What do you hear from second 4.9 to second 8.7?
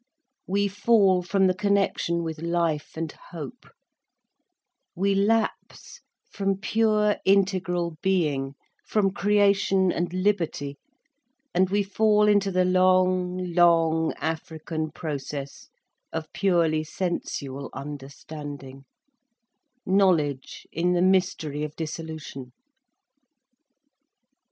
we lapse from pure integral being,